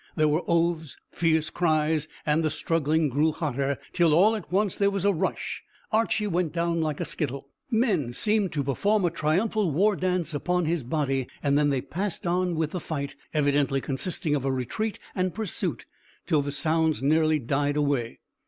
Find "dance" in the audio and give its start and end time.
9.95-10.33